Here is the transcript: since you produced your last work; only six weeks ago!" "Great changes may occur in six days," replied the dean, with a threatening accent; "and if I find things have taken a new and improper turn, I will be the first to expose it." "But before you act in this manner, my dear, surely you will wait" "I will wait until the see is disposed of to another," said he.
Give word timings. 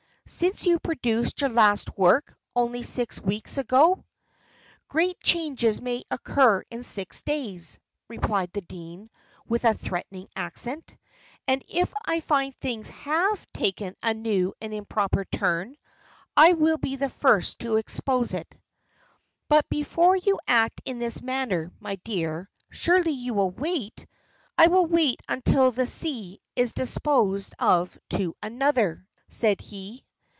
since 0.27 0.65
you 0.65 0.79
produced 0.79 1.41
your 1.41 1.49
last 1.49 1.97
work; 1.97 2.33
only 2.55 2.81
six 2.81 3.19
weeks 3.21 3.57
ago!" 3.57 4.01
"Great 4.87 5.19
changes 5.21 5.81
may 5.81 6.01
occur 6.09 6.63
in 6.71 6.81
six 6.81 7.21
days," 7.23 7.77
replied 8.07 8.49
the 8.53 8.61
dean, 8.61 9.09
with 9.49 9.65
a 9.65 9.73
threatening 9.73 10.29
accent; 10.33 10.95
"and 11.49 11.61
if 11.67 11.93
I 12.05 12.21
find 12.21 12.55
things 12.55 12.89
have 12.91 13.45
taken 13.51 13.93
a 14.01 14.13
new 14.13 14.53
and 14.61 14.73
improper 14.73 15.25
turn, 15.25 15.75
I 16.37 16.53
will 16.53 16.77
be 16.77 16.95
the 16.95 17.09
first 17.09 17.59
to 17.59 17.75
expose 17.75 18.33
it." 18.33 18.57
"But 19.49 19.67
before 19.67 20.15
you 20.15 20.39
act 20.47 20.79
in 20.85 20.97
this 20.99 21.21
manner, 21.21 21.73
my 21.81 21.97
dear, 22.05 22.49
surely 22.69 23.11
you 23.11 23.33
will 23.33 23.51
wait" 23.51 24.05
"I 24.57 24.67
will 24.67 24.85
wait 24.85 25.21
until 25.27 25.71
the 25.71 25.85
see 25.85 26.39
is 26.55 26.71
disposed 26.71 27.53
of 27.59 27.97
to 28.11 28.33
another," 28.41 29.05
said 29.27 29.59
he. 29.59 30.05